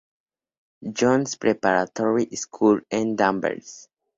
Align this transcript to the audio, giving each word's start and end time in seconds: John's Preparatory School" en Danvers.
John's 0.93 1.35
Preparatory 1.35 2.25
School" 2.35 2.81
en 2.89 3.15
Danvers. 3.15 3.87